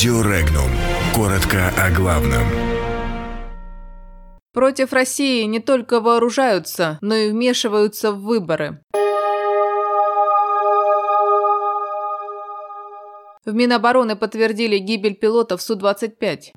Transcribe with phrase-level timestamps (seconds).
[0.00, 0.70] Радио Регнум.
[1.14, 2.44] Коротко о главном.
[4.54, 8.82] Против России не только вооружаются, но и вмешиваются в выборы.
[13.44, 16.54] В Минобороны подтвердили гибель пилотов Су-25.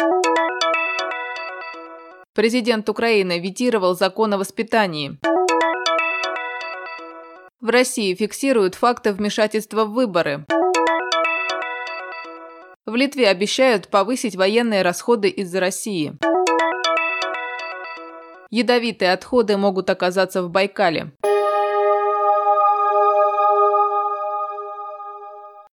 [2.33, 5.19] Президент Украины ветировал закон о воспитании.
[7.59, 10.45] В России фиксируют факты вмешательства в выборы.
[12.93, 16.13] В Литве обещают повысить военные расходы из-за России.
[18.51, 21.11] Ядовитые отходы могут оказаться в Байкале.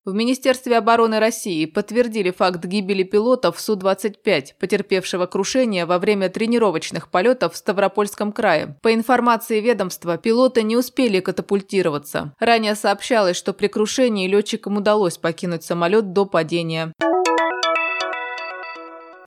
[0.07, 7.53] В Министерстве обороны России подтвердили факт гибели пилотов Су-25, потерпевшего крушение во время тренировочных полетов
[7.53, 8.79] в Ставропольском крае.
[8.81, 12.35] По информации ведомства, пилоты не успели катапультироваться.
[12.41, 16.95] Ранее сообщалось, что при крушении летчикам удалось покинуть самолет до падения.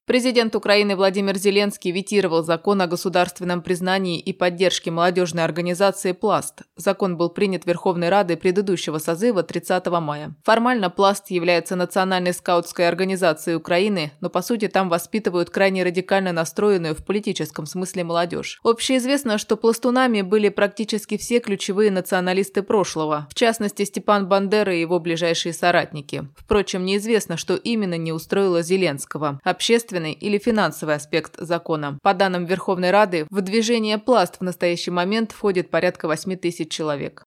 [0.06, 6.64] Президент Украины Владимир Зеленский ветировал закон о государственном признании и поддержке молодежной организации «Пласт».
[6.76, 10.36] Закон был принят Верховной Радой предыдущего созыва 30 мая.
[10.44, 16.96] Формально «Пласт» является национальной скаутской организацией Украины, но по сути там воспитывают крайне радикально настроенную
[16.96, 18.60] в политическом смысле молодежь.
[18.62, 25.00] Общеизвестно, что пластунами были практически все ключевые националисты прошлого, в частности Степан Бандера и его
[25.00, 26.28] ближайшие соратники.
[26.36, 29.40] Впрочем, неизвестно, что именно не устроило Зеленского.
[29.46, 31.98] Общественность общественный или финансовый аспект закона.
[32.02, 37.26] По данным Верховной Рады, в движение «Пласт» в настоящий момент входит порядка 8 тысяч человек.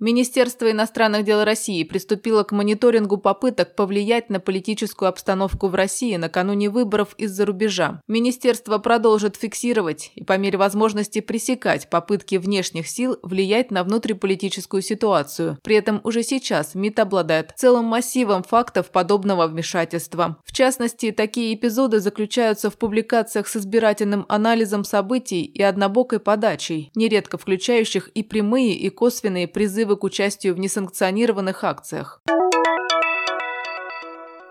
[0.00, 6.70] Министерство иностранных дел России приступило к мониторингу попыток повлиять на политическую обстановку в России накануне
[6.70, 8.00] выборов из-за рубежа.
[8.06, 15.58] Министерство продолжит фиксировать и по мере возможности пресекать попытки внешних сил влиять на внутриполитическую ситуацию.
[15.64, 20.38] При этом уже сейчас МИД обладает целым массивом фактов подобного вмешательства.
[20.44, 27.36] В частности, такие эпизоды заключаются в публикациях с избирательным анализом событий и однобокой подачей, нередко
[27.36, 32.20] включающих и прямые, и косвенные призывы призывы к участию в несанкционированных акциях.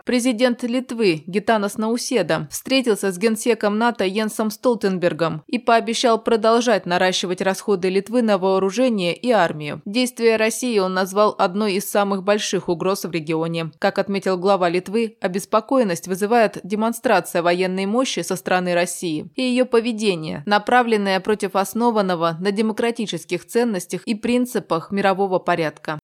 [0.07, 7.89] Президент Литвы Гитанас Науседа встретился с генсеком НАТО Йенсом Столтенбергом и пообещал продолжать наращивать расходы
[7.89, 9.81] Литвы на вооружение и армию.
[9.83, 13.71] Действия России он назвал одной из самых больших угроз в регионе.
[13.79, 20.41] Как отметил глава Литвы, обеспокоенность вызывает демонстрация военной мощи со стороны России и ее поведение,
[20.45, 25.99] направленное против основанного на демократических ценностях и принципах мирового порядка.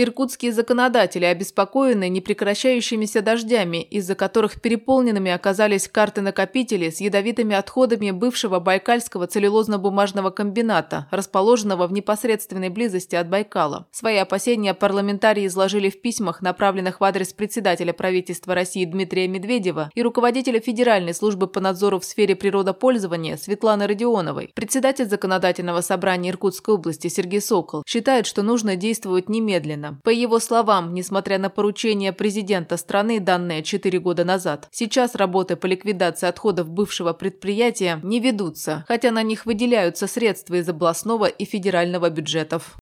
[0.00, 9.26] Иркутские законодатели обеспокоены непрекращающимися дождями, из-за которых переполненными оказались карты-накопители с ядовитыми отходами бывшего Байкальского
[9.26, 13.88] целлюлозно-бумажного комбината, расположенного в непосредственной близости от Байкала.
[13.90, 20.02] Свои опасения парламентарии изложили в письмах, направленных в адрес председателя правительства России Дмитрия Медведева и
[20.04, 24.52] руководителя Федеральной службы по надзору в сфере природопользования Светланы Родионовой.
[24.54, 29.87] Председатель законодательного собрания Иркутской области Сергей Сокол считает, что нужно действовать немедленно.
[29.88, 30.00] Путина.
[30.04, 35.66] По его словам, несмотря на поручение президента страны, данное 4 года назад, сейчас работы по
[35.66, 42.10] ликвидации отходов бывшего предприятия не ведутся, хотя на них выделяются средства из областного и федерального
[42.10, 42.76] бюджетов.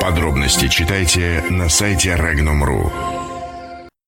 [0.00, 3.15] Подробности читайте на сайте Regnum.ru.